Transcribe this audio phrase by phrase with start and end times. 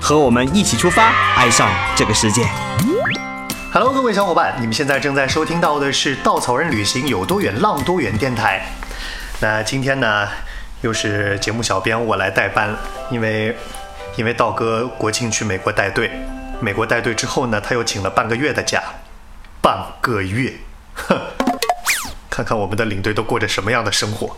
[0.00, 2.46] 和我们一起出发，爱上这个世界。
[3.72, 8.66] Hello，各位小伙伴，你们现在正在收听到的是《稻草人旅行有多远浪多远》电台。
[9.40, 10.28] 那今天呢，
[10.82, 12.74] 又是节目小编我来代班，
[13.10, 13.56] 因为
[14.16, 16.10] 因为道哥国庆去美国带队，
[16.60, 18.82] 美国带队之后呢，他又请了半个月的假，
[19.60, 20.52] 半个月，
[20.94, 21.20] 哼，
[22.30, 24.36] 看看我们的领队都过着什么样的生活。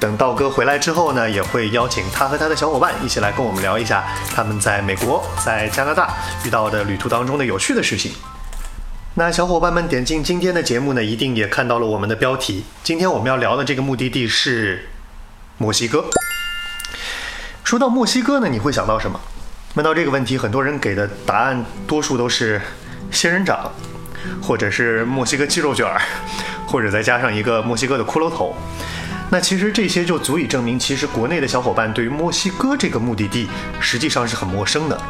[0.00, 4.02] 等道哥回来之后呢，也会邀请他和他的小伙伴一起来跟我们聊一下
[4.34, 8.12] 他们在美国、在加拿大遇到的旅途当中的有趣的事情。
[9.14, 12.64] 那小伙伴们点进今天的节目呢，一定也看到了我们的标题。
[12.82, 14.88] 今天我们要聊的这个目的地是
[15.58, 16.06] 墨西哥。
[17.62, 19.20] 说到墨西哥呢，你会想到什么？
[19.74, 22.58] 问到这个问题，很多人给的答案多数都是
[23.10, 23.70] 仙人掌，
[24.42, 26.00] 或者是墨西哥鸡肉卷儿，
[26.66, 28.56] 或者再加上一个墨西哥的骷髅头。
[29.32, 33.48] 那其实这些就足以证明，其实国内的小伙伴对于墨西哥这个目的地
[33.80, 35.00] 实际上是很陌生的。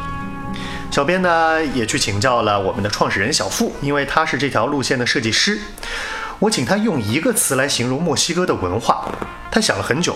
[0.91, 5.59] 小编呢也去请教了我们的创始人小付，因为他是这条路线的设计师。
[6.37, 9.07] 我请他用一个词来形容墨西哥的文化，
[9.49, 10.15] 他想了很久，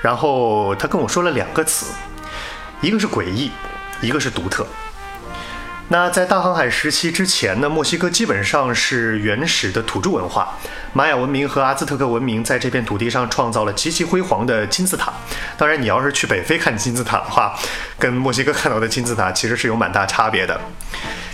[0.00, 1.86] 然后他跟我说了两个词，
[2.80, 3.50] 一个是诡异，
[4.00, 4.66] 一个是独特。
[5.92, 10.56] 那在大航海时期之前呢，墨西哥基本上是原始的土著文化，
[10.92, 15.12] 玛雅文明和阿兹特克文明在这片土地上创造了极其辉煌的金字塔。
[15.58, 17.58] 当然，你要是去北非看金字塔的话，
[17.98, 20.60] 跟墨西哥看到的金字塔其实是有蛮大差别的。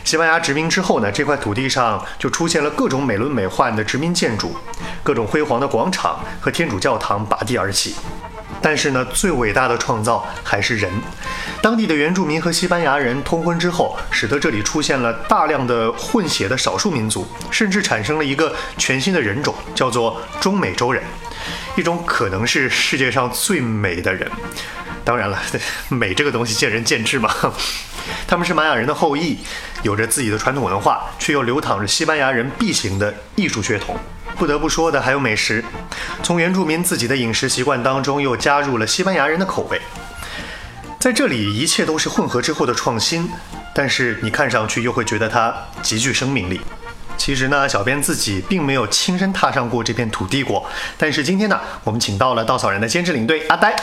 [0.05, 4.57] 西班牙殖民之后呢，这块土地上就出现了各种美轮美奂的殖民建筑，
[5.03, 7.95] 各种辉煌的广场和天主教堂拔地而起。
[8.61, 10.91] 但是呢，最伟大的创造还是人。
[11.63, 21.03] 当地的原住民和西班牙人通婚之后，使得这里出现了大量的混血的少数民族，甚至产生了一个全新的人种，叫做中美洲人，
[21.77, 24.31] 一种可能是世界上最美的人。
[25.05, 25.41] 当然了，
[25.89, 27.33] 美这个东西见仁见智嘛。
[28.27, 29.39] 他们是玛雅人的后裔，
[29.83, 33.97] 有着自己的传统文化，却又流淌着西班牙人 B 型的艺术血统。
[34.35, 35.65] 不得不说的还有美食，
[36.23, 39.81] 从原住民自己的饮食习惯当中又加入了西班牙人的口味。
[40.99, 43.31] 在这里，一切都是混合之后的创新，
[43.73, 46.61] 但是你看上去又会觉得它极具生命力。
[47.17, 53.75] 其实呢，小编自己并没有亲身踏上过这片土地过，但是今天呢，我们请到了稻草人的兼职领队阿呆，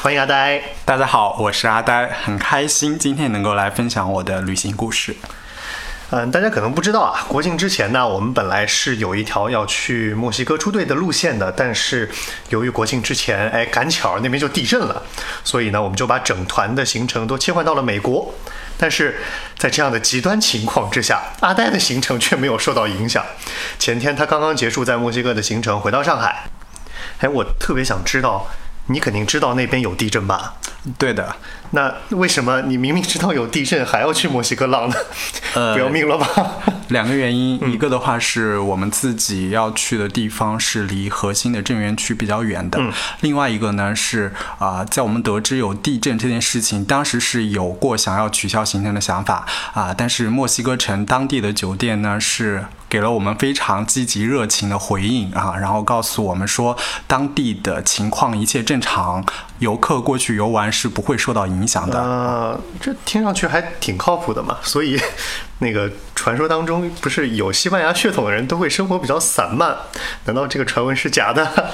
[0.00, 0.62] 欢迎阿呆。
[0.84, 5.14] 大家好，我是阿呆，很开心今天能够来分享我的旅行故事。
[6.10, 12.08] 嗯，大家可能不知道啊，国庆之前呢，我们本来是有一条要去墨西哥出队的路线的，但是
[12.50, 15.02] 由于国庆之前，哎，赶巧那边就地震了，
[15.42, 18.32] 所以呢，我们就把整团的行程都切换到了美国。
[18.76, 19.16] 但是
[19.56, 23.24] 在这样的极端情况之下，阿呆的行程却没有受到影响。
[23.78, 26.44] 前天他刚刚结束在墨西哥的行程，回到上海。
[27.18, 28.48] 哎，我特别想知道，
[28.86, 30.54] 你肯定知道那边有地震吧？
[30.98, 31.34] 对的，
[31.70, 34.94] 那为什么你明明知道有地震还要去墨西哥浪呢？
[35.54, 36.28] 呃不要命了吧？
[36.88, 42.78] 两个原因，一个的话是我们自己要去的地方是离核心的震源区比较远的，
[43.22, 52.66] 另外一个呢是啊、在我们得知有地震这件事情，当时是有过想要取消行程的想法啊、但是墨西哥城当地的酒店呢是。
[52.94, 56.78] 给了我们非常积极热情的回应啊，然后告诉我们说
[57.08, 59.24] 当地的情况一切正常，
[59.58, 62.00] 游客过去游玩是不会受到影响的。
[62.00, 64.58] 呃，这听上去还挺靠谱的嘛。
[64.62, 64.96] 所以，
[65.58, 69.76] 那个传说当中不是有西班牙血统的人都会生活比较散漫？
[70.26, 71.72] 难道这个传闻是假的？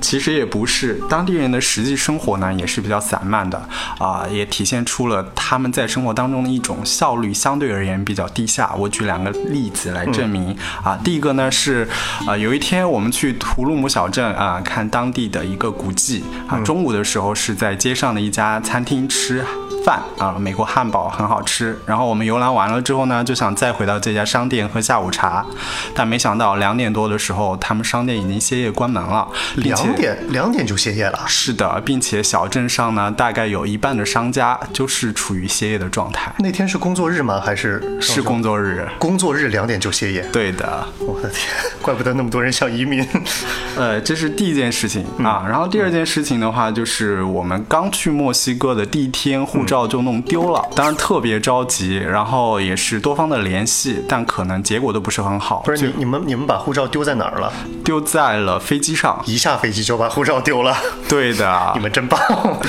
[0.00, 3.60] 其实也不是，当地人的实际生活呢也是比较散漫的
[3.98, 8.72] 啊、也体现出了他们在生活当中的一种效率相对而言比较低下。
[8.76, 11.88] 我举两个例子来证明、啊，第一个呢是
[12.26, 19.44] 啊、有一天我们去图鲁姆小镇啊、看当地的一个古迹啊，中午的时候是在街上的一家餐厅吃。
[19.86, 21.78] 饭啊，美国汉堡很好吃。
[21.86, 25.46] 然后我们游览完了之后呢，就想再回到这家商店喝下午茶，
[25.94, 31.20] 但没想到两点多的时候，他们商店已经歇业关门了，两点两点就歇业了。
[31.28, 37.40] 是的，并且小镇上呢，大概有一半的商家就是处于歇业的状态，那天是工作日吗？
[37.40, 38.84] 还是是工作日。
[38.98, 40.22] 工作日两点就歇业？
[40.32, 41.48] 对的，我的天，
[41.80, 43.06] 怪不得那么多人想移民。
[43.76, 45.44] 呃，这是第一件事情啊。
[45.48, 57.52] 然后第二件事情的话，就是我们刚去墨西哥的第一天，护照照就弄丢了，当然特别着急，然后也是多方的联系，但可能结果都不是很好，不是你你们你们把护照丢在哪儿了？
[57.84, 59.22] 丢在了飞机上。
[59.26, 60.74] 一下飞机就把护照丢了，
[61.08, 62.18] 对的 你，们真棒！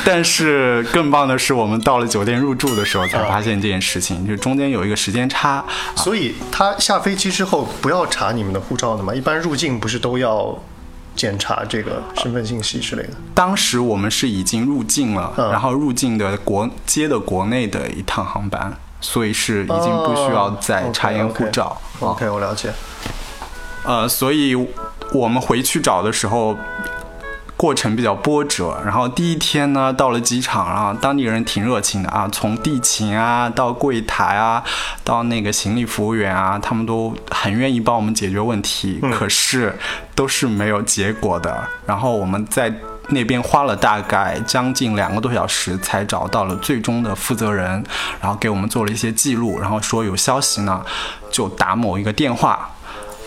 [0.04, 5.64] 但是更棒的是，我们到了酒店入住的时候才发现这件事情，就中间有一个时间差。
[5.96, 9.16] 所以他下飞机之后不要查你们的护照的吗？
[9.16, 10.58] 一般入境不是都要
[11.18, 13.10] 检查这个身份信息之类的？
[13.36, 18.72] 当时我们是已经入境了，嗯然后入境的国接的国内的一趟航班，
[19.02, 21.76] 所以是已经不需要再查验护照。
[22.00, 22.72] 哦 OK，, 我了解。
[23.84, 24.56] 呃，所以
[25.14, 26.56] 我们回去找的时候，
[27.58, 28.80] 过程比较波折。
[28.86, 34.64] 然后第一天呢，到了机场，然后当地人挺热情的啊，从地勤啊到柜台啊，
[35.04, 39.02] 到那个行李服务员啊，他们都很愿意帮我们解决问题。
[39.12, 39.78] 可是
[40.16, 41.68] 都是没有结果的。
[41.86, 42.74] 然后我们在。
[43.10, 47.82] 那边花了大概将近两个多小时才找到了最终的负责人，
[48.20, 50.84] 然后给我们做了一些记录，然后说有消息呢
[51.32, 52.70] 就打某一个电话。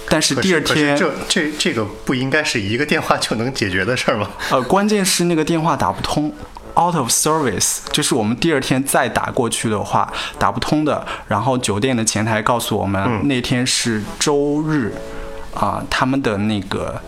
[0.08, 4.28] 但是第二天，这这这个不应该是一个电话就能解决的事儿吗？
[4.50, 6.32] 呃，关键是那个电话打不通
[6.76, 11.06] ，out of service，就是我们第二天再打过去的话打不通的。
[11.28, 14.92] 然后酒店的前台告诉我们，嗯那天是周日，
[15.54, 17.00] 啊、他们的那个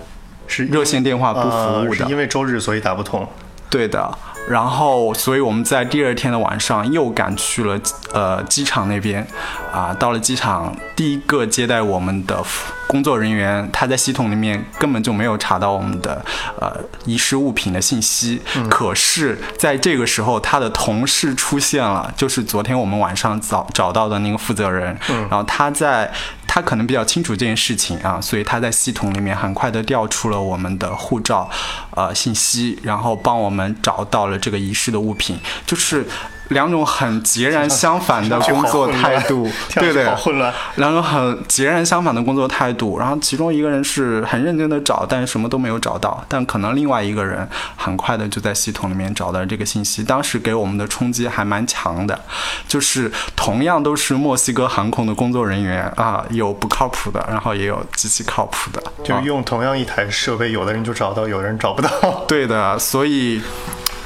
[0.46, 3.26] 是热线电话不服务的啊是因为周日所以打不通。
[3.68, 4.18] 对的，
[4.48, 7.78] 然后所以我们在第二天的晚上又赶去了
[8.12, 9.26] 呃机场那边，
[9.72, 12.42] 啊、到了机场，第一个接待我们的
[12.86, 16.22] 工作人员，他在系统里面根本就没有查到我们的
[16.60, 26.12] 呃遗失物品的信息，可是在这个时候，他的同事出现了，就是昨天我们晚上找找到的那个负责人，然后他在。
[26.54, 31.48] 他可能比较清楚这件事情啊，所以他在系统里面很快的调出了我们的护照，
[31.92, 36.06] 呃信息，然后帮我们找到了这个遗失的物品，就是
[36.48, 40.52] 两种很截然相反的工作态度， 对对好，混乱。
[40.76, 42.98] 两种很截然相反的工作态度。
[42.98, 50.04] 然后其中一个人是很认真的找，但是什么都没有找到，但可能另外一个人很快的就在系统里面找到这个信息。
[50.04, 52.20] 当时给我们的冲击还蛮强的，
[52.68, 61.90] 就是同样都是墨西哥航空的工作人员啊，有不靠谱的，然后也有极其靠谱的，就啊用同样一台设备，有的人就找到，有的人找不到。
[62.28, 63.40] 对的，所以，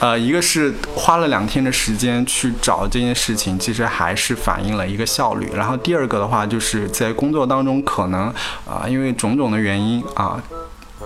[0.00, 5.50] 呃，一个是花了两天的时间去找这件事情，其实还是反映了一个效率。
[5.54, 8.32] 然后第二个的话，就是在工作当中可能
[8.64, 10.42] 啊、因为种种的原因啊。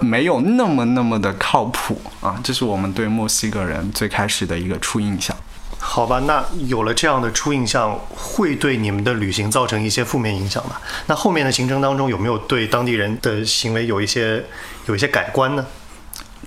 [0.01, 5.37] 没有那么那么的靠谱啊，这是我们对墨西哥人最开始的一个初印象。
[5.79, 10.77] 好吧，那有了这样的初印象，会对你们的旅行造成一些负面影响吗？
[11.07, 14.43] 那后面的行程当中有没有对当地人的行为有一些
[14.87, 15.67] 有一些改观呢？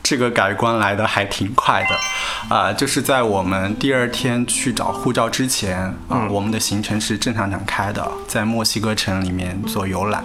[0.03, 5.79] 这个改观来的还挺快的，啊、就是在我们第二天去找护照之前
[6.09, 10.23] 啊、我们的行程是正常展开的，在墨西哥城里面做游览，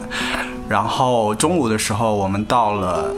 [0.69, 3.15] 然后中午的时候我们到了。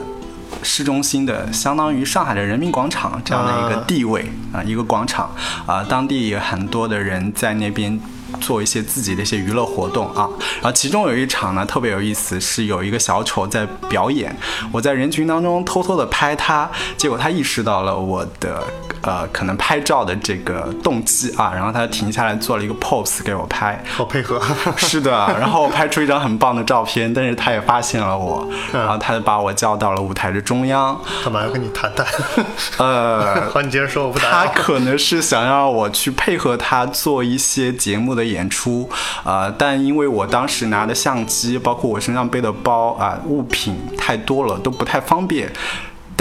[0.63, 5.33] 市中心的相当于上海的人民广场这样的一个啊地位啊、一个广场
[5.65, 7.99] 啊、当地有很多的人在那边
[8.39, 10.29] 做一些自己的一些娱乐活动啊。
[10.55, 14.35] 然后其中有一场呢特别有意思，是有一个小丑在表演，
[14.71, 18.63] 我在人群当中偷偷的拍他，结果他意识到了我的
[19.01, 23.81] 呃可能拍照的这个动机啊，然后他停下来做了一个 pose 给我拍。
[23.95, 24.41] 好配合。
[24.77, 32.05] 是的，然后拍出一张很棒的照片，但是他也发现了我，然后他就把我叫到了舞台的中央，干嘛要跟你谈谈？
[32.77, 34.61] 呃， 好，你接着说，我不打扰他。
[34.61, 38.89] 可能是想让我去配合他做一些节目的演出，
[39.23, 45.51] 呃，但因为我当时拿的相机，包括我身上背的包啊、物品太多了，都不太方便。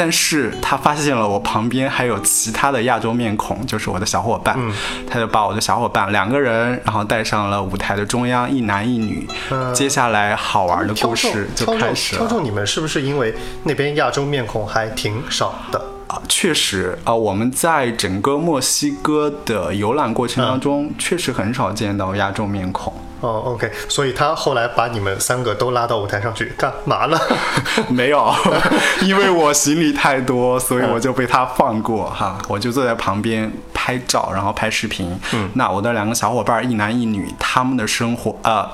[0.00, 4.58] 但是他发现了我旁边还有其他的亚洲面孔，就是我的小伙伴，
[5.06, 9.28] 他就把我的小伙伴两个人，然后带上了舞台的中央，一男一女。
[9.74, 12.20] 接下来好玩的故事就开始了。
[12.22, 15.78] 挑中你们是不是因为那边亚洲面孔还挺少的？
[16.10, 22.92] 啊，确实啊、我们在整个墨西哥的游览过程当中，确实很少见到亚洲面孔。
[23.20, 27.20] 哦，OK，所以他后来把你们三个都拉到舞台上去干嘛了？
[27.88, 28.34] 没有，
[29.02, 32.36] 因为我行李太多，所以我就被他放过哈。
[32.48, 35.16] 我就坐在旁边拍照，然后拍视频。
[35.32, 38.68] 嗯，那我的两个小伙伴，一男一女，他们的生活呃。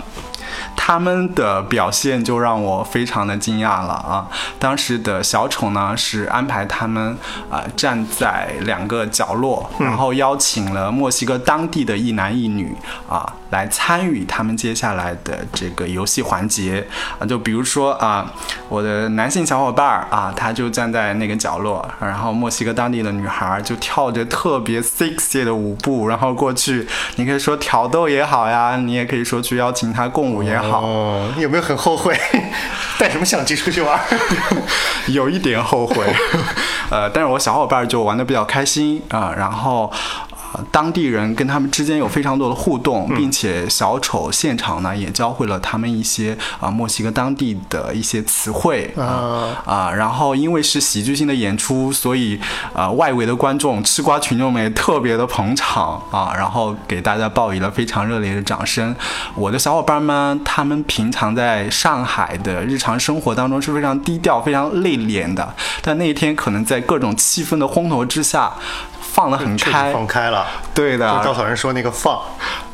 [0.77, 4.29] 他们的表现就让我非常的惊讶了啊！
[4.59, 7.17] 当时的小丑呢是安排他们
[7.51, 12.77] 啊、站在两个角落，然后邀请了墨西哥当地的一男一女
[13.09, 16.87] 啊来参与他们接下来的这个游戏环节
[17.19, 18.31] 啊，就比如说啊，
[18.69, 30.66] 我的男性小伙伴儿啊，他就站在那个角落，然后墨西哥当地的女孩儿就跳着特别 sexy 的舞步，然后过去，你可以说挑逗也好呀，你也可以说去邀请他共舞也好。
[30.71, 32.19] 哦，有没有很后悔
[32.99, 33.99] 带什么相机出去玩？
[35.09, 36.05] 有一点后悔，
[36.91, 39.93] 呃，但是我小伙伴就玩的比较开心啊、然后。
[40.57, 52.41] 呃当地人跟他们之间有非常多的互动，并且小丑现场呢也教会了他们一些啊、墨西哥当地的一些词汇啊啊、然后因为是喜剧性的演出，所以
[52.73, 58.95] 啊、外围的观众吃瓜群众们也特别的捧场啊，然后给大家报以了非常热烈的掌声。
[59.35, 68.53] 我的小伙伴们，他们平常在上海的日常生活当中是非常低调、非常内敛的，但那一天可能在各种气氛的烘托之下，
[69.17, 69.95] 放得很开。
[69.95, 70.47] 放开了。
[70.77, 72.21] 对的，就稻草人说那个放，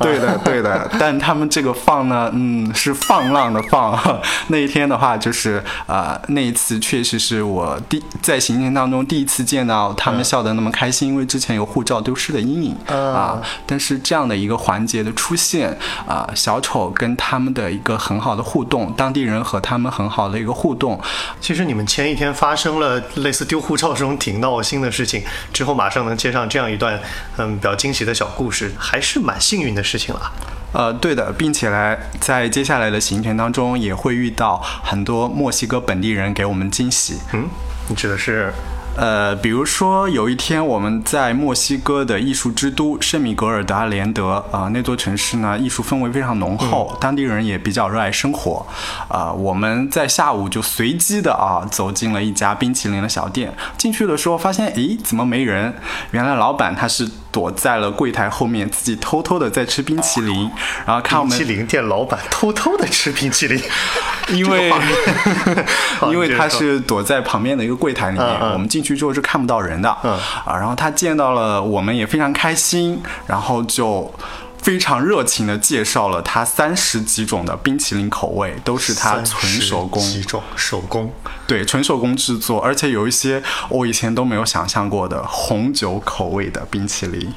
[0.00, 3.97] 对的， 对的，但他们这个放呢，嗯，是放浪的放。
[4.49, 13.14] 那一天的话，就是呃，那一次确实是我第在行程当中第一次见到他们笑得那么开心，因为之前有护照丢失的阴影嗯。
[13.14, 13.40] 啊。
[13.64, 21.00] 但是这样的一个环节的出现啊，小丑跟他们的一个很好的互动，当地人和他们很好的一个互动，
[21.40, 26.99] 其实你们前一天发生了类似丢护照这种挺闹心的事情，之后马上能接上这样一段
[27.37, 30.32] 嗯比较惊喜的小故事，还是蛮幸运的事情了。
[30.72, 37.18] 呃，对的，并且来在接下来的行程当中也会遇到很多墨西哥本地人给我们惊喜。
[37.34, 37.46] 嗯，
[37.88, 38.50] 你指的是
[38.94, 48.66] 呃，比如说有一天我们在墨西哥的艺术之都圣米格尔德阿连德啊、那座城市呢，艺术氛围非常浓厚，当地人也比较热爱生活。
[49.08, 55.75] 啊、我们在下午就随机的啊走进了一家冰淇淋的小店，进去的时候发现，咦，怎么没人？
[56.11, 60.50] 原来老板他是躲在了柜台后面，自己偷偷的在吃冰淇淋，
[60.87, 63.58] 然后看我们冰淇淋店老板偷偷的吃冰淇淋，
[64.28, 64.70] 因为
[66.11, 70.12] 因为他是躲在旁边的一个柜台里面，嗯嗯我们进去之后是看不到人的，嗯
[70.44, 74.12] 啊，然后他见到了我们也非常开心，然后就。
[74.62, 81.12] 非常热情的介绍了他三十几种的冰淇淋口味，都是他纯手工，几种手工，
[81.48, 87.34] 对，纯手工制作，而且有一些我以前都没有想象过的红酒口味的冰淇淋，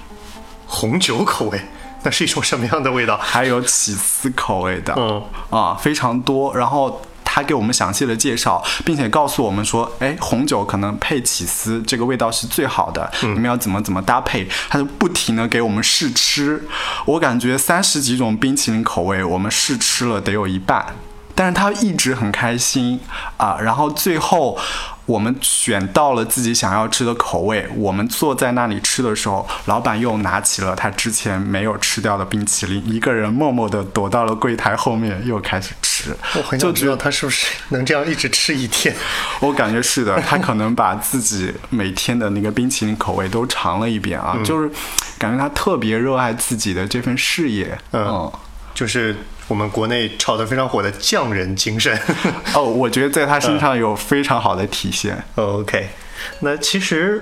[0.68, 1.60] 红酒口味，
[2.04, 3.18] 那是一种什么样的味道？
[3.18, 6.56] 还有起司口味的，嗯啊，非常多。
[6.56, 7.02] 然后
[7.36, 14.48] 他给我们详细的介绍，并且告诉我们说，哎，红酒可能配起司，这个味道是最好的，你们要怎么怎么搭配。
[14.70, 16.64] 他就不停的给我们试吃，
[17.04, 20.96] 我感觉三十几种冰淇淋口味，我们试吃了得有一半。
[21.36, 23.00] 但是他一直很开心
[23.38, 24.58] 啊，然后最后
[25.06, 36.16] 我们选到了自己想要吃的口味，我们坐在那里吃的时候，老板又拿起了他之前没有吃掉的冰淇淋，一个人默默地躲到了柜台后面，又开始吃。
[36.36, 38.96] 我很就想知道他是不是能这样一直吃一天。
[39.42, 44.72] 我感觉是的，他可能把自己每天的那个冰淇淋口味都尝了一遍啊，就是
[45.20, 47.78] 感觉他特别热爱自己的这份事业。
[47.92, 48.32] 嗯
[48.74, 49.16] 就是
[49.48, 51.98] 我们国内炒得非常火的匠人精神。
[52.54, 55.24] 哦，我觉得在他身上有非常好的体现。
[55.36, 55.90] OK，
[56.40, 57.22] 那其实，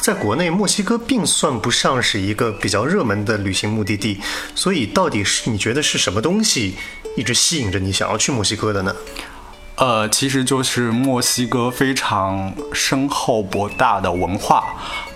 [0.00, 4.20] 在国内，墨西哥并算不上是一个比较热门的旅行目的地，
[4.54, 6.76] 所以到底是你觉得是什么东西
[7.16, 8.94] 一直吸引着你想要去墨西哥的呢？
[9.78, 14.64] 呃，其实就是墨西哥非常深厚博大的文化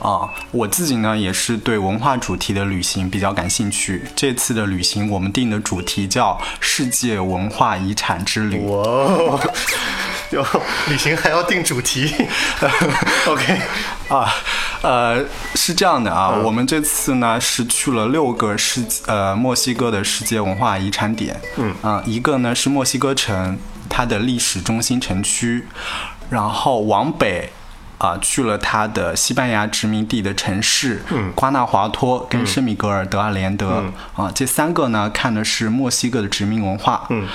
[0.01, 4.03] 啊、我自己呢也是对文化主题的旅行比较感兴趣。
[4.17, 8.59] 这次的旅行我们定的主题叫“世界文化遗产之旅”。
[8.67, 9.41] 哇哦，
[10.31, 10.45] 有
[10.89, 12.13] 旅行还要定主题？
[13.29, 13.61] OK，
[14.09, 14.35] 啊，
[14.83, 23.57] 呃，是这样的啊，我们这次呢是去了六个世呃墨西哥的世界文化遗产点，嗯啊、一个呢是墨西哥城，
[23.93, 25.69] 它的历史中心城区，
[26.31, 27.53] 然后往北。
[27.99, 33.85] 啊，去了它的西班牙殖民地的城市，嗯，瓜纳华托跟圣米格尔德阿连德，
[34.17, 37.29] 啊，这三个呢看的是墨西哥的殖民文化，嗯，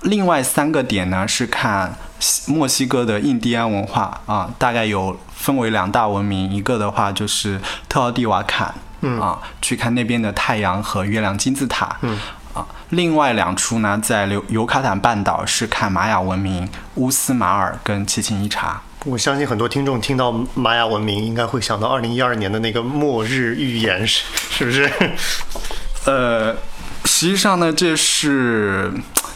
[0.00, 9.20] 另外三个点呢是看西墨西哥的印第安文化啊，大概有分为两大文明，一个的话就是特奥蒂瓦坎，嗯。
[9.20, 12.18] 啊，去看那边的太阳和月亮金字塔，嗯。
[12.54, 18.80] 啊，另外两处呢，在尤尤卡坦半岛是看玛雅文明、乌斯马尔跟奇琴伊察。
[19.04, 24.90] 我相信很多听众听到玛雅文明，应该会想到二零一二年的那个末日预言，是是不是？
[26.06, 26.56] 呃，
[27.04, 28.92] 实际上呢，这是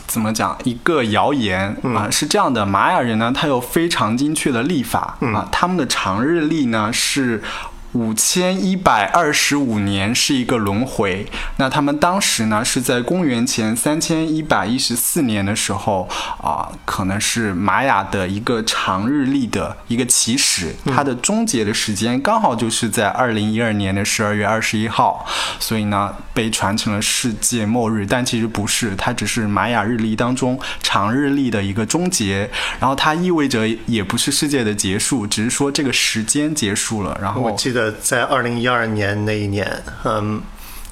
[0.07, 2.09] 怎么讲一个谣言啊？
[2.09, 7.43] 是这样的，玛雅人呢，他有非常精确的历法啊，他们的长日历呢是。
[7.92, 11.26] 五千一百二十五年是一个轮回，
[11.57, 16.07] 那他们当时呢是在公元前三千一百一十四年的时候
[16.42, 25.26] 啊，可能是玛雅的一个长日历的一个起始，它的终结的时间刚好就是在二零一二年的十二月二十一号，
[25.59, 37.77] 所以呢被传成了世界末日，但其实不是，它只是玛雅日历当中长日历的一个终结，然后它意味着也不是世界的结束，只是说这个时间结束了，然后我记得。
[38.00, 40.42] 在二零一二年那一年，嗯，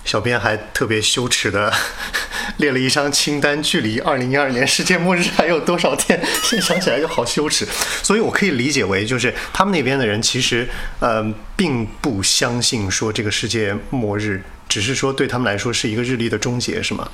[0.04, 1.72] 小编还特别羞耻的
[2.58, 6.20] 列了一张清单，距离二零一二年世界末日还有多少天？
[6.42, 7.66] 现在想起来就好羞耻。
[8.02, 10.68] 所以我可以理解为，就是他们那边的人其实，
[11.00, 17.08] 嗯，并不相信说这个世界末日，只是说对他们来说是一个日历的终结，是吗？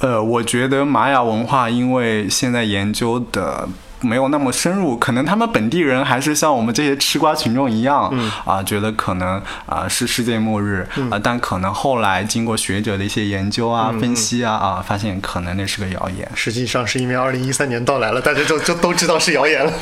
[0.00, 3.68] 呃，我觉得玛雅文化，因为现在研究的。
[4.00, 8.12] 没有那么深入，可能他们本地人还是像我们这些吃瓜群众一样，
[8.44, 16.28] 啊，觉得可能啊是世界末日啊，但可能后来经过学者的一些研究啊、分析啊啊，发现可能那是个谣言。
[16.34, 19.72] 实际上是因为二零一三年到来了，大家就 就都知道是谣言了。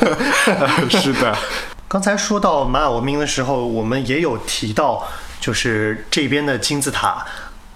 [0.89, 1.35] 是的。
[1.87, 5.07] 刚才说到玛雅文明的时候，我们也有提到，
[5.39, 7.25] 就是这边的金字塔。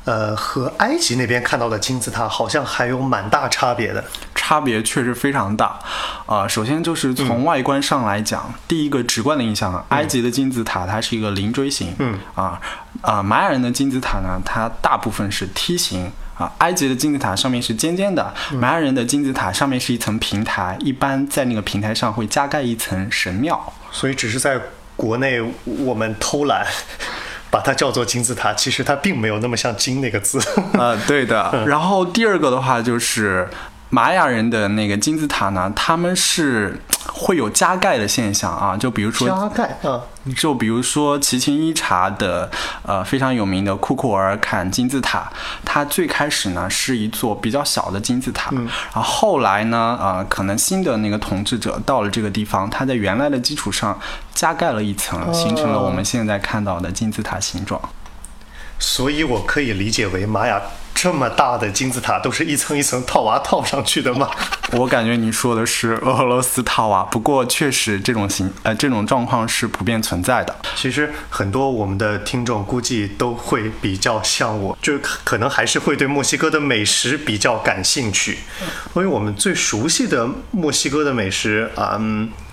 [0.04, 4.04] 呃，和埃及那边看到的金字塔好像还有蛮大差别的，
[4.34, 5.80] 差别确实非常大。
[6.26, 12.60] 啊，首先就是从外观上来讲，第一个直观的印象，埃及的金字塔它是一个菱锥形，嗯，啊
[13.02, 24.60] 啊，玛雅人的金字塔呢，它大部分是梯形，啊，埃及的金字塔上面是尖尖的，玛雅人的金字塔上面是一层平台，一般在那个平台上会加盖一层神庙，所以只是在
[24.96, 26.66] 国内我们偷懒。
[27.52, 30.40] 把它叫做金字塔，其实它并没有那么像“金”那个字。
[30.74, 31.66] 呃，对的。
[31.68, 33.48] 然后第二个的话就是。
[33.92, 40.00] 玛雅人的那个金字塔呢，他们是会有加盖的现象啊，就比如说加盖，啊，
[40.34, 42.50] 就比如说奇琴伊察的
[42.84, 45.30] 呃非常有名的库库尔坎金字塔，
[45.66, 48.50] 它最开始呢是一座比较小的金字塔，
[48.94, 54.00] 然后后来呢，呃，可能新的那个统治者到了这个地方，他在原来的基础上
[54.34, 57.82] 加盖了一层，形成了我们现在看到的金字塔形状。
[58.80, 60.62] 所以我可以理解为玛雅。
[60.94, 64.30] 这么大的金字塔都是一层一层套娃套上去的吗？
[64.74, 70.56] 我感觉你说的是俄罗斯套娃，不过确实这种形呃这种状况是普遍存在的。
[70.76, 78.38] 其实很多我们的听众估计都会比较像我，就可能还是会对墨西哥的美食比较感兴趣。
[78.96, 82.00] 因为我们最熟悉的墨西哥的美食啊，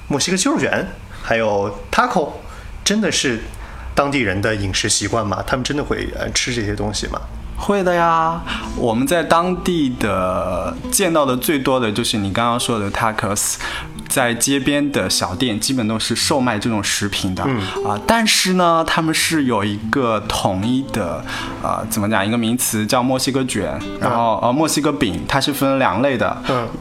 [0.09, 0.87] 墨西哥鸡肉卷，
[1.23, 2.31] 还有 taco，
[2.83, 3.41] 真的是
[3.95, 5.45] 当地人的饮食习惯吗？
[5.47, 7.21] 他们真的会呃吃这些东西吗？
[7.59, 8.41] 会的呀，
[8.77, 13.57] 我们在当地的见到的最多的就是你刚刚说的 tacos，
[14.09, 17.43] 在街边的小店基本都是售卖这种食品的，
[17.85, 21.23] 啊，但是呢，他们是有一个统一的，
[21.63, 26.37] 呃，怎么讲一个名词叫墨西哥卷，然后呃墨西哥饼，它是分两类的，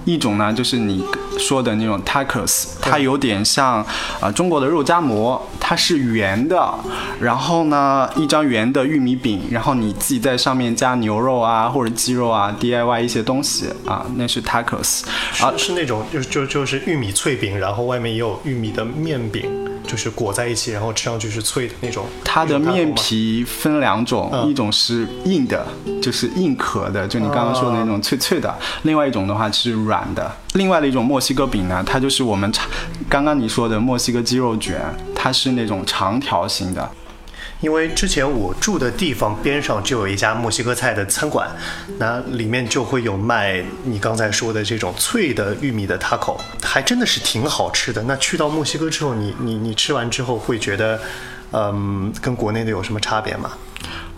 [0.06, 1.04] 一种呢就是你
[1.38, 3.86] 说的那种 tacos，它有点像
[4.22, 6.74] 啊中国的肉夹馍，它是圆的，
[7.20, 10.68] 然后呢一张圆的玉米饼，然后你自己在上面。
[10.78, 15.02] 加牛肉啊，或者鸡肉啊，DIY 一些东西啊，那是 tacos
[15.42, 19.50] 啊，是那种就就就是玉米脆饼，然后外面也有玉米的面饼，
[19.88, 22.06] 就是裹在一起，然后吃上去是脆的那种。
[22.24, 25.66] 它的面皮分两种，一种是硬的，
[26.00, 28.48] 就是硬壳的，就你刚刚说的那种脆脆的；
[28.84, 30.32] 另外一种的话是软的。
[30.54, 32.70] 另外的一种墨西哥饼呢，它就是我们常
[33.10, 34.80] 刚刚你说的墨西哥鸡肉卷，
[35.16, 36.88] 它是那种长条形的。
[37.60, 41.50] 因为之前我住的地方边上就有一家墨西哥菜的餐馆，
[41.98, 48.04] 那里面就会有卖你刚才说的这种脆的玉米的 taco，还真的是挺好吃的。
[48.04, 51.00] 那去到墨西哥之后，你你你吃完之后会觉得，
[51.54, 53.52] 嗯，跟国内的有什么差别吗？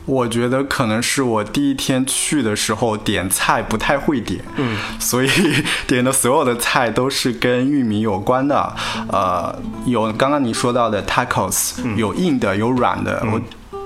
[0.06, 5.30] 我觉得可能是我第一天去的时候点菜不太会点，嗯， 所以
[5.86, 8.76] 点的所有的菜都是跟玉米有关的，
[9.12, 13.40] 呃，有刚刚你说到的 tacos，有硬的有软的，我。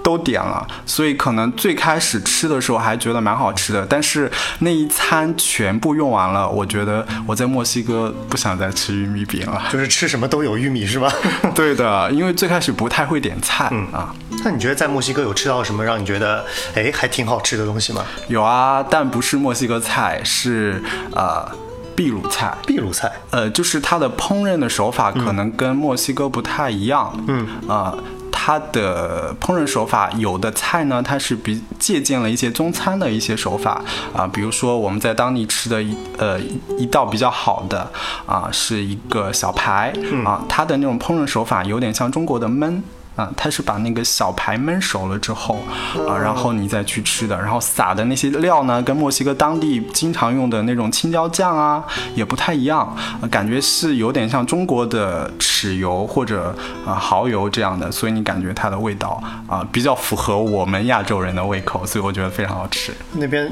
[0.04, 9.64] 都点了，所以可能最开始吃的时候还觉得蛮好吃的，但是那一餐全部用完了，我觉得我在墨西哥不想再吃玉米饼了。
[9.72, 11.12] 就是吃什么都有玉米是吧？
[11.56, 14.14] 对的，因为最开始不太会点菜啊。
[14.44, 16.44] 那你觉得在墨西哥有吃到什么让你觉得
[16.76, 18.04] 哎还挺好吃的东西吗？
[18.28, 20.84] 有啊，但不是墨西哥菜，是
[21.16, 21.50] 呃
[21.96, 22.54] 秘鲁菜。
[22.68, 27.14] 秘鲁菜，呃，就是它的烹饪的手法可能跟墨西哥不太一样。
[27.28, 27.96] 嗯啊。
[28.46, 33.82] 它的烹饪手法，有的菜呢，它是比借鉴了一些中餐的一些手法
[34.14, 36.38] 啊，比如说我们在当地吃的一呃
[36.78, 37.90] 一道比较好的
[38.26, 39.94] 啊，是一个小排
[40.26, 42.82] 啊，它的那种烹饪手法有点像中国的焖。
[43.16, 45.60] 啊，它是把那个小排焖熟了之后，
[46.08, 51.84] 啊，然后你再去吃的，然后撒的那些料呢，跟墨西哥当地经常用的那种青椒酱啊，
[52.16, 52.96] 也不太一样，
[53.30, 62.94] 感觉是有点像中国的豉油或者啊蚝油这样的，所以你感觉它的味道啊比较符合我们亚洲人的胃口，所以我觉得非常好吃。
[63.14, 63.52] 那边。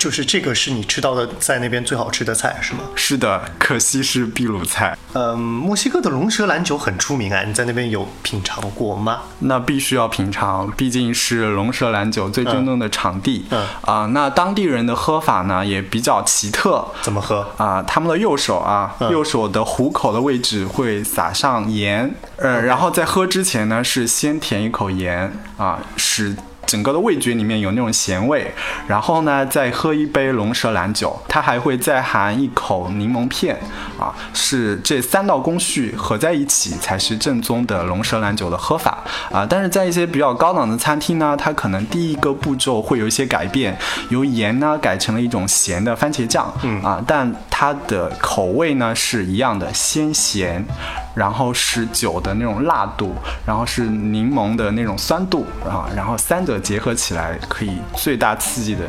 [0.00, 2.80] 就是这个是你吃到的在那边最好吃的菜是吗？
[2.94, 4.96] 是的，可惜是秘鲁菜。
[5.12, 9.18] 嗯，墨西哥的龙舌兰酒很出名啊，你在那边有品尝过吗？
[9.40, 13.44] 那必须要品尝，毕竟是龙舌兰酒最正宗的场地。
[13.50, 16.88] 嗯啊，那当地人的喝法呢也比较奇特。
[17.02, 17.82] 怎么喝啊？
[17.82, 26.34] 他们的右手啊，右手的虎口的位置会撒上盐，呃，然后在喝之前呢是先舔一口盐啊，使。
[26.70, 28.54] 整个的味觉里面有那种咸味，
[28.86, 33.58] 然后呢，再喝一杯龙舌兰酒，它还会再含一口柠檬片，
[33.98, 38.98] 啊，是这三道工序合在一起才是正宗的龙舌兰酒的喝法
[39.32, 39.44] 啊。
[39.50, 43.76] 但是在一些比较高档的餐厅呢，它可能第一个步骤会有一些改变，
[44.10, 46.44] 由盐呢改成了一种咸的番茄酱，
[46.84, 50.64] 啊，但它的口味呢是一样的，鲜咸。
[51.12, 58.84] 然后是酒的那种辣度，然后是柠檬的那种酸度啊，然后三者结合起来，可以最大刺激的、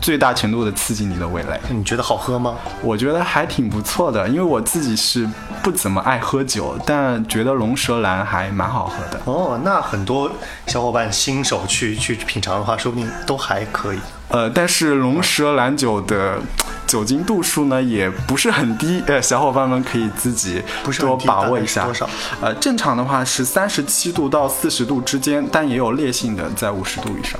[0.00, 1.60] 最大程度的刺激你的味蕾。
[1.68, 2.56] 你觉得好喝吗？
[2.82, 5.28] 我觉得还挺不错的，因为我自己是
[5.62, 9.20] 不怎么爱喝酒，但觉得龙舌兰还蛮好喝的。
[9.26, 10.28] 哦，那很多
[10.66, 13.98] 小伙伴新手去去品尝的话，说不定都还可以。
[14.28, 16.40] 呃，但是龙舌兰酒的。
[16.88, 20.62] 酒精度数呢也不是很低，呃，小伙伴们可以自己
[20.98, 21.84] 多把握一下。
[21.84, 22.08] 多少？
[22.40, 27.38] 呃，正常的话是三十七度到四十度之间，但也有烈性的在五十度以上。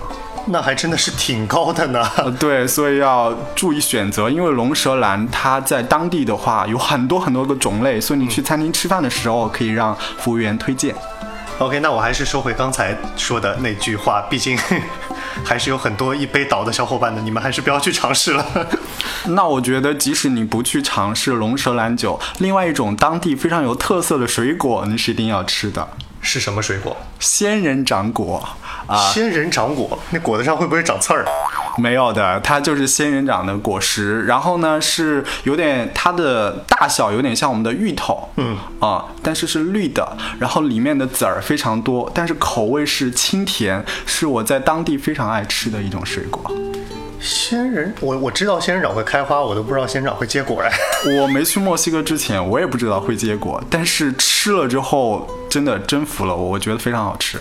[0.50, 2.06] 那还真的是挺高的呢。
[2.38, 10.94] 对，所以要注意选择，因为龙舌兰它在当地的话有很多很多个种类，所以你去餐厅吃饭的时候可以让服务员推荐。
[11.58, 14.56] OK，那我还是说回刚才说的那句话，毕竟
[15.44, 18.46] 还是有很多一杯倒的小伙伴的，你们还是不要去尝试了。
[19.28, 25.88] 那我觉得，即使你不去尝试龙舌兰酒，另外一种当地非常有特色的水果，你是一定要吃的。
[26.20, 26.96] 是什么水果？
[27.20, 28.42] 仙人掌果
[28.86, 29.10] 啊！
[29.10, 31.24] 仙人掌果，那果子上会不会长刺儿？
[31.78, 34.24] 没有的，它就是仙人掌的果实。
[34.24, 40.16] 然后呢，是有点它的大小有点像我们的芋头，嗯啊，但是是绿的。
[40.38, 46.52] 然后里面的籽儿非常多，但是口味是清甜，是我在当地非常爱吃的一种水果。
[47.20, 50.70] 仙人，我我知道仙人掌会开花，我都不知道仙人掌会结果哎。
[51.20, 57.38] 我没去墨西哥之前，我也不知道会结果，但是吃了之后真的征服了我，我觉得非常好吃。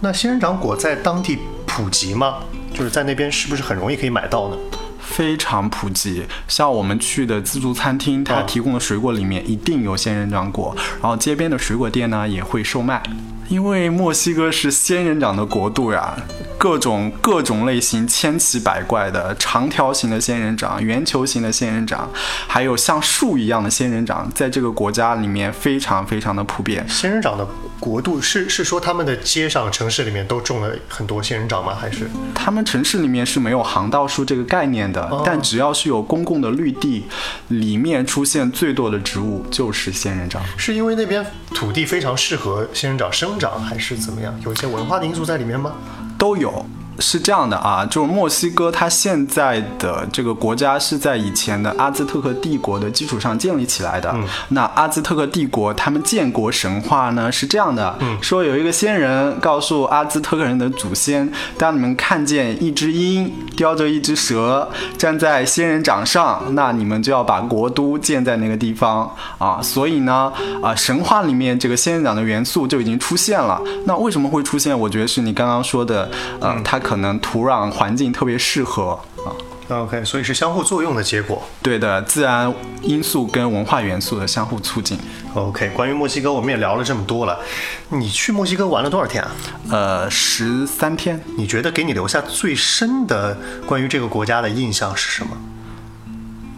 [0.00, 1.38] 那仙人掌果在当地
[1.76, 2.36] 普及吗？
[2.72, 4.56] 就是在那边是不是很容易可以买到呢？
[4.98, 13.02] 非常普及，像我们去的自助餐厅，它提供的水果里面一定有仙人掌果，然后街边的水果店呢也会售卖。
[13.48, 16.16] 因为墨西哥是仙人掌的国度呀，
[16.58, 22.10] 各种各种类型千奇百怪的长条形的仙人掌、圆球形的仙人掌，
[22.48, 26.84] 还有像树一样的仙人掌，在这个国家里面非常非常的普遍。
[26.88, 27.46] 仙人掌的
[27.78, 31.74] 国度是是说他们的街上城市里面都种了很多仙人掌吗？
[31.74, 35.10] 还是他们城市里面是没有行道树这个概念的？
[35.24, 37.04] 但只要是有公共的绿地，
[37.48, 40.42] 里面出现最多的植物就是仙人掌。
[40.56, 43.38] 是因为那边土地非常适合仙人掌生？
[43.38, 44.34] 长还是怎么样？
[44.44, 45.74] 有一些文化的因素在里面吗？
[46.16, 46.64] 都有。
[46.98, 54.14] 是这样的啊，就是墨西哥它现在的这个国家是在以前的阿兹特克帝国的基础上建立起来的。
[54.48, 69.60] 那阿兹特克帝国他们建国神话呢是这样的，说有一个仙人告诉阿兹特克人的祖先，当你们看见一只鹰叼着一只蛇站在仙人掌上，那你们就要把国都建在那个地方啊。
[69.60, 70.32] 所以呢，
[70.62, 73.60] 啊神话里面这个仙人掌的元素就已经出现了。
[73.84, 74.78] 那为什么会出现？
[74.78, 76.80] 我觉得是你刚刚说的，呃，它。
[76.86, 78.92] 可能土壤环境特别适合
[79.24, 79.34] 啊
[79.68, 81.42] ，OK，所以是相互作用的结果。
[81.60, 84.96] 对的，自然因素跟文化元素的相互促进。
[85.34, 87.40] OK，关于墨西哥我们也聊了这么多了，
[87.88, 89.32] 你去墨西哥玩了多少天啊？
[89.68, 91.20] 呃，十三天。
[91.36, 95.36] 你觉得给你留下最深的关于这个国家的印象是什么？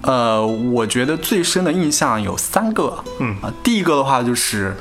[0.02, 3.02] 呃，我觉得最深的印象有三个。
[3.20, 4.76] 嗯啊，第一个的话就是。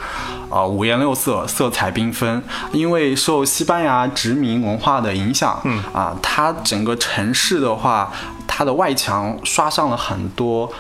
[0.50, 2.42] 啊，五颜六色，色彩缤纷。
[2.72, 8.10] 因为受西班牙殖民文化的影响，嗯啊，它整个城市的话，
[8.48, 10.72] 它的外墙刷上了很多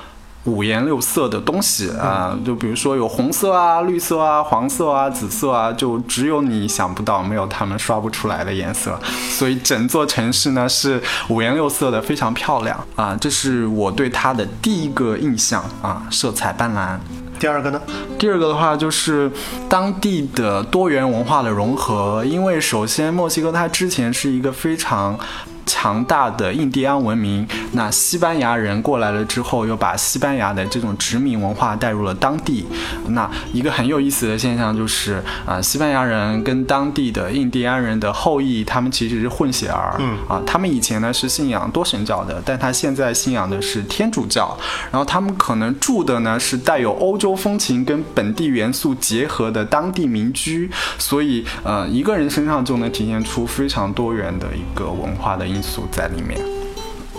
[0.48, 8.98] 五颜六色的东西啊，就比如说有红色啊、绿色啊、黄色啊、紫色啊，就只有你想不到，没有他们刷不出来的颜色。
[9.30, 13.16] 所以整座城市呢是五颜六色的，非常漂亮啊。
[13.20, 16.98] 这是我对它的第一个印象啊，色彩斑斓。
[17.40, 17.80] 第二个呢？
[18.18, 19.32] 第二个的话就是
[19.70, 25.20] 当地的多元文化的融合，因为首先墨西哥它之前是一个非常。
[25.68, 32.66] 强大的印第安文明，那西班牙人过来了之后，又把西班牙的这种殖民文化带入了当地。
[33.10, 39.96] 那一个很有意思的现象就是，啊，西班牙人跟当地的印第安人的后裔，他们其实是混血儿。
[40.00, 44.58] 嗯啊，他们以前呢是信仰多神教的，但他现在信仰的是天主教。
[44.90, 55.46] 然后他们可能住的呢是带有欧洲风情跟本地元素结合的当地民居，所以呃，一个人身上就能体现出非常多元的一个文化的。
[55.58, 56.57] 因素在里面。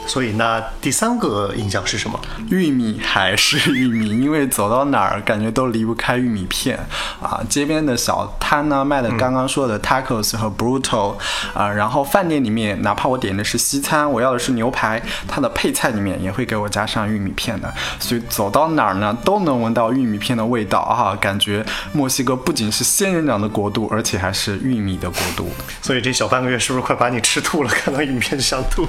[0.08, 2.18] 所以那第三个印象是什么？
[2.50, 6.78] 玉米还是玉米，因为走到哪儿感觉都离不开玉米片
[7.22, 7.40] 啊。
[7.48, 11.14] 街边的小摊呢卖的刚刚说的 tacos 和 brutal
[11.54, 17.72] 啊，然后饭店里面哪怕我点的是西餐，我要的是牛排，它的配菜里面也会给我加上玉米片的。
[18.00, 25.50] 所以走到哪儿呢都能闻到玉米片的味道啊，感觉墨西哥不仅是仙人掌的国度，而且还是玉米的国度。
[25.82, 27.70] 所以这小半个月是不是快把你吃吐了？
[27.70, 28.86] 看到玉米片就想吐。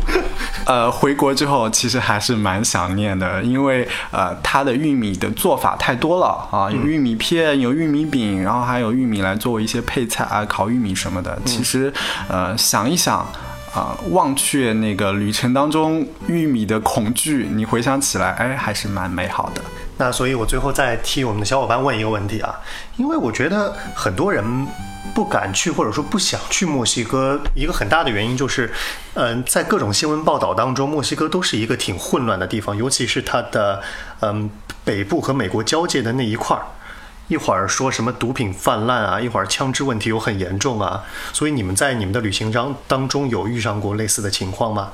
[0.66, 11.36] 呃，回国之后其实还是蛮想念的，因为呃，它的玉米的做法太多了啊，有玉米片，有玉米饼，然后还有玉米来作为一些配菜啊，烤玉米什么的。
[11.46, 11.92] 其实，
[12.28, 13.28] 呃，想一想
[13.74, 19.62] 啊，忘却那个旅程当中玉米的恐惧，你回想起来，哎，还是蛮美好的。
[19.98, 22.54] 那所以，我最后再替我们的小伙伴问一个问题啊，
[22.98, 24.46] 因为我觉得很多人。
[25.14, 28.72] 不敢去或者说不想去墨西哥，一个很大的原因就是，
[29.14, 33.82] 嗯，在各种新闻报道当中，墨西哥都是一个挺混乱的地方，尤其是它的
[34.22, 34.50] 嗯
[34.84, 36.64] 北部和美国交界的那一块儿，
[37.28, 44.92] 一会儿说什么毒品泛滥啊，一会儿枪支问题又很严重啊，所以你们在你们的旅行当当中有遇上过类似的情况吗？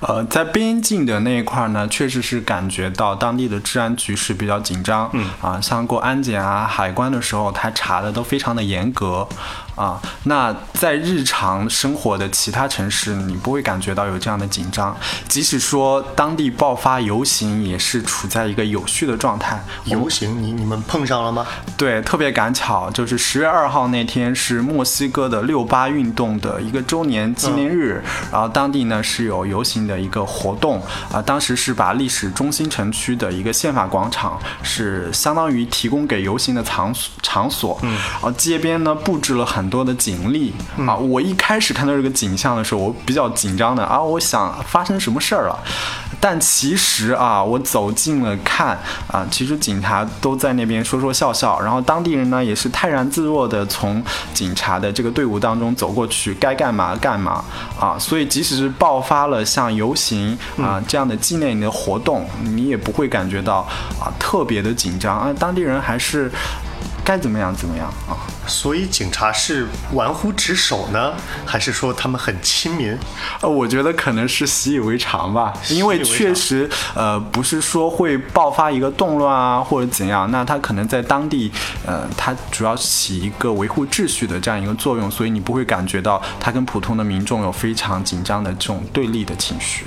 [0.00, 5.10] 呃，在边境的那一块呢，确实是感觉到当地的治安局势比较紧张。
[5.12, 9.26] 嗯啊，像过安检啊、海关的时候，他查的都非常的严格。
[9.74, 14.96] 啊，那在日常生活的其他城市，你不会感觉到有这样的紧张。
[15.28, 19.62] 即使说当地爆发游行，也是处在一个有序的状态。
[19.84, 21.46] 游行，你你们碰上了吗？
[21.76, 29.78] 对，特别赶巧，就是十月二号那天是墨西哥的六八运动的一个周年纪念日，然后当地呢是有游行。
[29.88, 40.52] 的一个活动啊，当时是把历史中心城区的一个宪法广场是相当于提供给游行的场场所，嗯，然后街边呢布置了很多的警力
[40.86, 40.94] 啊。
[40.94, 45.58] 我一开始看到这个景象的时候，我比较紧张的啊，我想发生什么事儿了。
[46.20, 54.02] 但其实啊，我走近了看啊，其实警察都在那边说说笑笑，然后当地人呢也是泰然自若的从
[54.34, 57.44] 警察的这个队伍当中走过去，该干嘛干嘛
[57.78, 57.96] 啊。
[57.98, 63.66] 所以即使是爆发了像游行啊这样的纪念你的活动，你也不会感觉到
[64.00, 66.30] 啊特别的紧张啊，当地人还是。
[67.08, 68.12] 该怎么样怎么样啊？
[68.46, 71.14] 所以警察是玩忽职守呢，
[71.46, 72.94] 还是说他们很亲民？
[73.40, 81.50] 呃，我觉得可能是习以为常吧，因为确实，呃，不是说会爆发一个动乱啊，或者怎样，那他可能在当地，
[81.86, 89.86] 呃，他主要起一个维护秩序的这样一个作用，所以你不会感觉到他跟普通的民众有非常紧张的这种对立的情绪。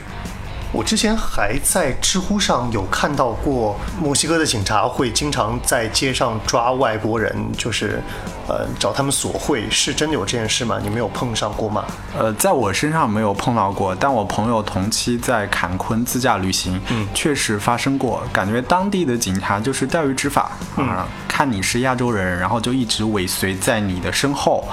[0.73, 8.01] 我之前还在知乎上有看到过，墨西哥的警察会经常在街上抓外国人，就是，
[8.47, 10.79] 呃，找他们索贿，是真的有这件事吗？
[10.81, 11.83] 你没有碰上过吗？
[12.17, 24.65] 呃，在我身上没有碰到过，但我朋友同期在坎昆自驾旅行，嗯，确实发生过，感觉当地的警察就是钓鱼执法，啊，看你是亚洲人，然后就一直尾随在你的身后。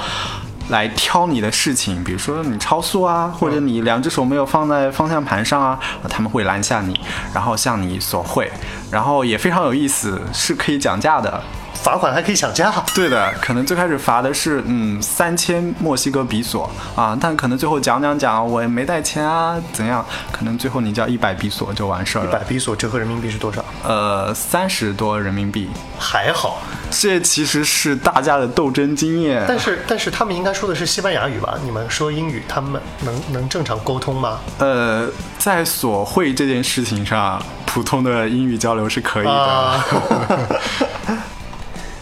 [0.69, 5.79] 来挑你的事情，比如说你超速啊，或者你两只手没有放在方向盘上啊，
[6.09, 6.99] 他们会拦下你，
[7.33, 8.51] 然后向你索贿，
[8.91, 11.43] 然后也非常有意思，是可以讲价的。
[11.83, 20.05] 罚款还可以讲价，对的，可能最开始罚的是嗯三千墨西哥比索啊，但可能最后讲讲讲我也没带钱啊，怎样？
[20.33, 22.31] 可能最后你交一百比索就完事儿了。
[22.31, 23.65] 一百比索折合人民币是多少？
[23.85, 26.61] 呃，三十多人民币，还好。
[26.91, 29.45] 这其实是大家的斗争经验。
[29.47, 31.57] 但是但是他们应该说的是西班牙语吧？
[31.65, 34.39] 你们说英语，他们能能正常沟通吗？
[34.59, 39.81] 呃，在索贿这件事情上，普通的英语交流是可以的。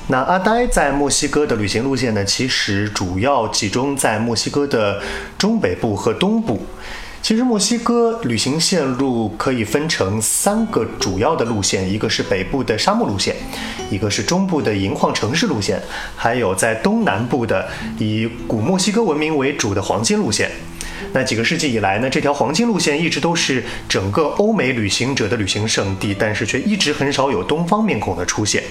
[0.08, 2.24] 那阿呆在墨西哥的旅行路线呢？
[2.24, 5.02] 其实主要集中在墨西哥的
[5.36, 6.64] 中北部和东部。
[7.20, 13.34] 其实墨西哥旅行线路可以分成三个主要的路线，一个是北部的沙漠路线，
[13.90, 15.82] 一个是中部的银矿城市路线，
[16.14, 20.48] 还有在东南部的以古墨西哥文明为主的黄金路线。
[21.12, 28.62] 那几个世纪以来呢，这条黄金路线一直都是整个欧美旅行者的旅行胜地，但是却一直很少有东方面孔的出现。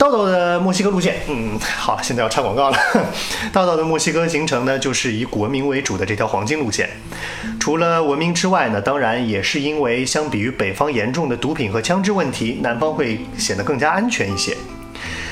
[0.00, 2.78] 道道的墨西哥路线，嗯，好，现在要插广告了。
[3.52, 6.88] 道道的墨西哥行程呢，就是以古文明为主的这条黄金路线。
[7.60, 14.56] 除了文明之外呢，当然也是因为相比于北方严重的毒品和枪支问题，南方会显得更加安全一些。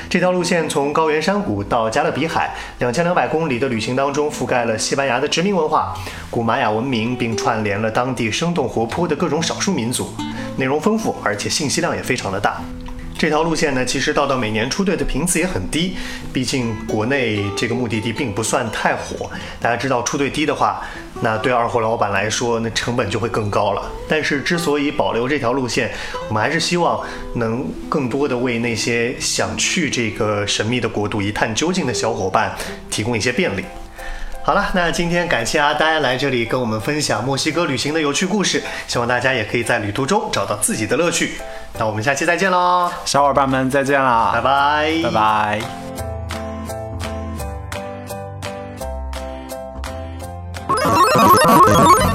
[0.07, 5.95] 这条路线从高原山谷到加勒比海，两千两百公里的旅行当中，覆盖了西班牙的殖民文化、
[6.29, 10.13] 古玛雅文明，并串联了当地生动活泼的各种少数民族，
[10.57, 12.61] 内容丰富，而且信息量也非常的大。
[13.19, 15.97] 这条路线呢，其实到到每年出队的频次也很低，
[16.31, 19.29] 毕竟国内这个目的地并不算太火。
[19.59, 20.81] 大家知道出队低的话，
[21.19, 23.83] 那对二货老板来说，那成本就会更高了。
[24.07, 25.91] 但是之所以保留这条路线，
[26.29, 27.05] 我们还是希望
[27.35, 32.55] 能更多的为那些想去这个神秘的国度一探究竟的小伙伴
[32.89, 33.65] 提供一些便利。
[34.45, 41.33] 好了，那今天感谢阿呆来这里跟我们分享墨西哥旅行的有趣故事，希望大家也可以在旅途中找到自己的乐趣。
[41.77, 45.61] 那我们下期再见喽，小伙伴们再见啦，拜拜，拜拜。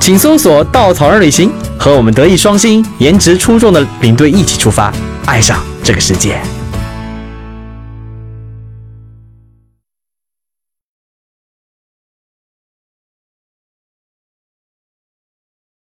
[0.01, 4.93] 请搜索“稻草人旅行”，和我们德艺双馨、颜值出众的领队一起出发，
[5.25, 6.39] 爱上这个世界。